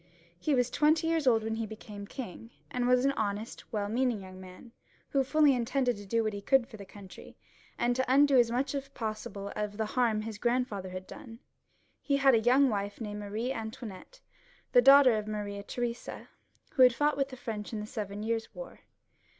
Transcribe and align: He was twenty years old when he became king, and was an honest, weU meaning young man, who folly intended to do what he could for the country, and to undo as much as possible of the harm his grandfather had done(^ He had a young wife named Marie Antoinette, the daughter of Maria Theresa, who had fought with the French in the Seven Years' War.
He 0.39 0.55
was 0.55 0.71
twenty 0.71 1.05
years 1.05 1.27
old 1.27 1.43
when 1.43 1.53
he 1.53 1.67
became 1.67 2.07
king, 2.07 2.49
and 2.71 2.87
was 2.87 3.05
an 3.05 3.11
honest, 3.11 3.63
weU 3.71 3.87
meaning 3.87 4.19
young 4.21 4.41
man, 4.41 4.71
who 5.09 5.23
folly 5.23 5.53
intended 5.53 5.95
to 5.97 6.07
do 6.07 6.23
what 6.23 6.33
he 6.33 6.41
could 6.41 6.65
for 6.67 6.77
the 6.77 6.85
country, 6.87 7.37
and 7.77 7.95
to 7.95 8.05
undo 8.11 8.39
as 8.39 8.49
much 8.49 8.73
as 8.73 8.87
possible 8.89 9.53
of 9.55 9.77
the 9.77 9.85
harm 9.85 10.23
his 10.23 10.39
grandfather 10.39 10.89
had 10.89 11.07
done(^ 11.07 11.37
He 12.01 12.17
had 12.17 12.33
a 12.33 12.39
young 12.39 12.67
wife 12.67 12.99
named 12.99 13.19
Marie 13.19 13.51
Antoinette, 13.53 14.19
the 14.71 14.81
daughter 14.81 15.15
of 15.19 15.27
Maria 15.27 15.61
Theresa, 15.61 16.29
who 16.71 16.81
had 16.81 16.95
fought 16.95 17.15
with 17.15 17.29
the 17.29 17.37
French 17.37 17.71
in 17.71 17.79
the 17.79 17.85
Seven 17.85 18.23
Years' 18.23 18.55
War. 18.55 18.79